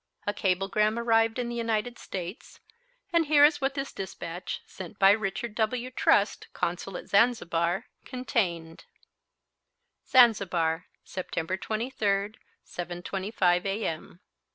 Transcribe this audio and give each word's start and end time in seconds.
A 0.25 0.33
cablegram 0.33 0.97
arrived 0.97 1.37
in 1.37 1.47
the 1.47 1.53
United 1.55 1.99
States, 1.99 2.59
and 3.13 3.27
here 3.27 3.45
is 3.45 3.61
what 3.61 3.75
this 3.75 3.93
dispatch, 3.93 4.61
sent 4.65 4.97
by 4.97 5.11
Richard 5.11 5.53
W. 5.53 5.91
Trust, 5.91 6.47
Consul 6.53 6.97
at 6.97 7.07
Zanzibar, 7.07 7.85
contained: 8.03 8.85
"Zanzibar, 10.07 10.87
Sept. 11.05 11.61
23, 11.61 12.33
7:25 12.65 13.65
A.M." 13.67 14.19